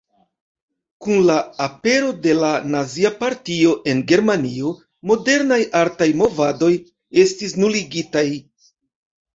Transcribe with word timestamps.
Kun 1.05 1.19
la 1.29 1.35
apero 1.65 2.07
de 2.23 2.33
la 2.39 2.49
Nazia 2.77 3.13
Partio 3.21 3.75
en 3.93 4.03
Germanio, 4.13 4.73
modernaj 5.13 5.61
artaj 5.85 6.11
movadoj 6.25 6.75
estis 7.27 7.59
nuligitaj. 7.65 8.29